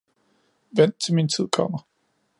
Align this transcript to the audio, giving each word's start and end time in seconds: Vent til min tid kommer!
Vent 0.73 0.95
til 1.01 1.15
min 1.15 1.29
tid 1.29 1.47
kommer! 1.47 1.87